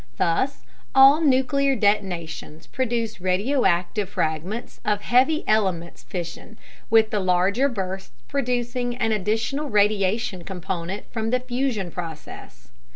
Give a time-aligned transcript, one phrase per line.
[0.17, 0.63] Thus,
[0.95, 6.57] all nuclear detonations produce radioactive fragments of heavy elements fission,
[6.89, 12.69] with the larger bursts producing an additional radiation component from the fusion process.